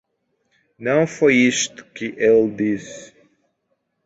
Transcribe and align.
Não 0.79 1.05
foi 1.05 1.35
isto 1.35 1.85
que 1.93 2.15
ele 2.17 2.49
disse. 2.55 3.13